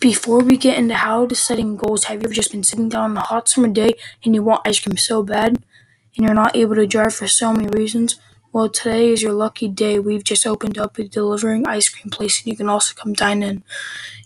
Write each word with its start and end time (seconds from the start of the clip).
Before 0.00 0.38
we 0.38 0.56
get 0.56 0.78
into 0.78 0.94
how 0.94 1.26
to 1.26 1.34
setting 1.34 1.76
goals, 1.76 2.04
have 2.04 2.22
you 2.22 2.24
ever 2.24 2.32
just 2.32 2.52
been 2.52 2.64
sitting 2.64 2.88
down 2.88 3.10
on 3.10 3.16
a 3.18 3.20
hot 3.20 3.50
summer 3.50 3.68
day 3.68 3.92
and 4.24 4.34
you 4.34 4.42
want 4.42 4.66
ice 4.66 4.80
cream 4.80 4.96
so 4.96 5.22
bad 5.22 5.48
and 6.16 6.24
you're 6.24 6.32
not 6.32 6.56
able 6.56 6.74
to 6.76 6.86
drive 6.86 7.14
for 7.14 7.28
so 7.28 7.52
many 7.52 7.68
reasons? 7.68 8.18
Well, 8.50 8.70
today 8.70 9.10
is 9.10 9.20
your 9.20 9.34
lucky 9.34 9.68
day. 9.68 9.98
We've 9.98 10.24
just 10.24 10.46
opened 10.46 10.78
up 10.78 10.96
a 10.96 11.04
delivering 11.04 11.68
ice 11.68 11.90
cream 11.90 12.10
place 12.10 12.40
and 12.40 12.50
you 12.50 12.56
can 12.56 12.70
also 12.70 12.94
come 12.94 13.12
dine 13.12 13.42
in. 13.42 13.62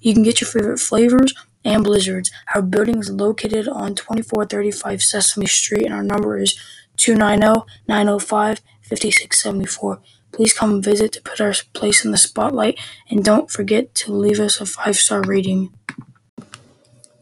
You 0.00 0.14
can 0.14 0.22
get 0.22 0.40
your 0.40 0.48
favorite 0.48 0.78
flavors 0.78 1.34
and 1.64 1.82
blizzards. 1.82 2.30
Our 2.54 2.62
building 2.62 3.00
is 3.00 3.10
located 3.10 3.66
on 3.66 3.96
2435 3.96 5.02
Sesame 5.02 5.46
Street 5.46 5.86
and 5.86 5.94
our 5.94 6.04
number 6.04 6.38
is 6.38 6.56
290 6.98 7.66
905 7.88 8.60
5674. 8.82 10.00
Please 10.34 10.52
come 10.52 10.82
visit 10.82 11.12
to 11.12 11.22
put 11.22 11.40
our 11.40 11.54
place 11.74 12.04
in 12.04 12.10
the 12.10 12.18
spotlight 12.18 12.76
and 13.08 13.24
don't 13.24 13.52
forget 13.52 13.94
to 13.94 14.12
leave 14.12 14.40
us 14.40 14.60
a 14.60 14.66
five 14.66 14.96
star 14.96 15.22
rating. 15.22 15.72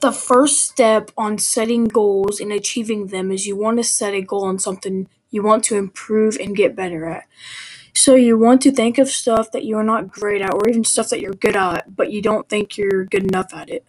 The 0.01 0.13
first 0.13 0.65
step 0.65 1.11
on 1.19 1.37
setting 1.37 1.85
goals 1.85 2.41
and 2.41 2.51
achieving 2.51 3.09
them 3.09 3.31
is 3.31 3.47
you 3.47 3.55
want 3.55 3.77
to 3.77 3.85
set 3.85 4.15
a 4.15 4.23
goal 4.23 4.45
on 4.45 4.59
something 4.59 5.09
you 5.31 5.43
want 5.43 5.63
to 5.65 5.77
improve 5.77 6.39
and 6.41 6.57
get 6.57 6.75
better 6.75 7.05
at. 7.05 7.25
So 7.95 8.15
you 8.15 8.39
want 8.39 8.63
to 8.63 8.73
think 8.73 8.97
of 8.97 9.11
stuff 9.11 9.53
that 9.53 9.67
you're 9.67 9.83
not 9.83 10.11
great 10.11 10.41
at 10.41 10.55
or 10.55 10.67
even 10.71 10.83
stuff 10.83 11.11
that 11.11 11.21
you're 11.21 11.35
good 11.35 11.55
at, 11.55 11.95
but 11.95 12.11
you 12.11 12.23
don't 12.23 12.49
think 12.49 12.79
you're 12.79 13.05
good 13.05 13.25
enough 13.25 13.53
at 13.53 13.69
it. 13.69 13.85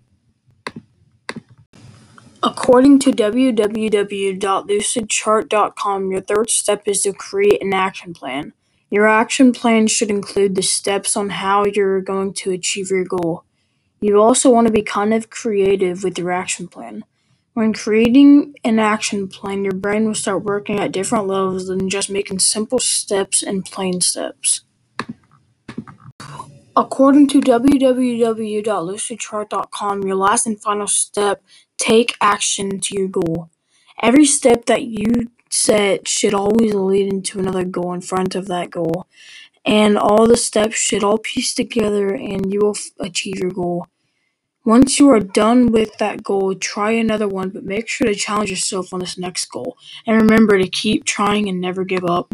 According 2.42 3.00
to 3.00 3.12
www.lucidchart.com, 3.12 6.12
your 6.12 6.22
third 6.22 6.50
step 6.50 6.88
is 6.88 7.02
to 7.02 7.12
create 7.12 7.62
an 7.62 7.74
action 7.74 8.14
plan. 8.14 8.54
Your 8.90 9.06
action 9.06 9.52
plan 9.52 9.88
should 9.88 10.10
include 10.10 10.56
the 10.56 10.62
steps 10.62 11.18
on 11.18 11.32
how 11.32 11.66
you're 11.66 12.00
going 12.00 12.32
to 12.36 12.52
achieve 12.52 12.90
your 12.90 13.04
goal. 13.04 13.44
You 14.00 14.22
also 14.22 14.50
want 14.50 14.68
to 14.68 14.74
be 14.74 14.82
kind 14.82 15.14
of 15.14 15.30
creative 15.30 16.02
with 16.02 16.18
your 16.18 16.32
action 16.32 16.70
plan. 16.70 17.04
When 17.54 17.72
creating 17.72 18.56
an 18.64 18.80
action 18.80 19.28
plan, 19.28 19.64
your 19.64 19.76
brain 19.76 20.06
will 20.06 20.16
start 20.16 20.44
working 20.44 20.80
at 20.80 20.92
different 20.92 21.28
levels 21.28 21.68
than 21.68 21.88
just 21.88 22.10
making 22.10 22.40
simple 22.40 22.80
steps 22.80 23.44
and 23.44 23.64
plain 23.64 24.02
steps. 24.02 24.62
According 26.76 27.28
to 27.28 27.40
www.lucidchart.com, 27.40 30.02
your 30.02 30.16
last 30.16 30.48
and 30.48 30.60
final 30.60 30.88
step 30.88 31.44
take 31.78 32.18
action 32.20 32.80
to 32.80 32.98
your 32.98 33.08
goal. 33.08 33.52
Every 34.02 34.26
step 34.26 34.66
that 34.66 34.86
you 34.86 35.30
set 35.52 36.08
should 36.08 36.34
always 36.34 36.74
lead 36.74 37.14
into 37.14 37.38
another 37.38 37.64
goal 37.64 37.94
in 37.94 38.02
front 38.02 38.34
of 38.34 38.48
that 38.48 38.72
goal, 38.72 39.06
and 39.64 39.96
all 39.96 40.26
the 40.26 40.38
steps 40.38 40.78
should 40.78 41.04
all 41.04 41.20
piece 41.20 41.54
together 41.54 42.16
and 42.16 42.52
you 42.52 42.62
will 42.62 42.78
achieve 43.00 43.38
your 43.38 43.52
goal. 43.52 43.86
Once 44.66 45.00
you 45.00 45.10
are 45.10 45.20
done 45.20 45.72
with 45.72 45.98
that 45.98 46.24
goal, 46.24 46.56
try 46.56 46.92
another 46.92 47.28
one, 47.28 47.50
but 47.50 47.66
make 47.66 47.88
sure 47.90 48.08
to 48.08 48.16
challenge 48.16 48.50
yourself 48.50 48.94
on 48.94 49.00
this 49.00 49.18
next 49.18 49.46
goal. 49.46 49.78
And 50.08 50.22
remember 50.22 50.58
to 50.58 50.70
keep 50.70 51.04
trying 51.04 51.50
and 51.50 51.60
never 51.60 51.84
give 51.84 52.06
up. 52.06 52.34